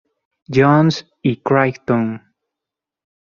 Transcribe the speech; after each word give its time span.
John's 0.55 1.03
y 1.23 1.33
Creighton. 1.45 2.07